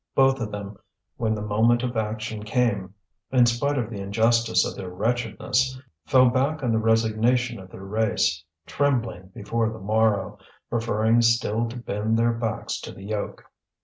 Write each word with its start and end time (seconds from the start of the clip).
Both 0.15 0.39
of 0.41 0.49
them, 0.51 0.79
when 1.17 1.35
the 1.35 1.43
moment 1.43 1.83
of 1.83 1.95
action 1.95 2.41
came, 2.41 2.95
in 3.31 3.45
spite 3.45 3.77
of 3.77 3.91
the 3.91 3.99
injustice 4.01 4.65
of 4.65 4.75
their 4.75 4.89
wretchedness 4.89 5.79
fell 6.07 6.27
back 6.27 6.63
on 6.63 6.71
the 6.71 6.79
resignation 6.79 7.59
of 7.59 7.69
their 7.69 7.83
race, 7.85 8.43
trembling 8.65 9.27
before 9.35 9.69
the 9.69 9.77
morrow, 9.77 10.39
preferring 10.71 11.21
still 11.21 11.69
to 11.69 11.77
bend 11.77 12.17
their 12.17 12.33
backs 12.33 12.79
to 12.81 12.91
the 12.91 13.03
yoke. 13.03 13.43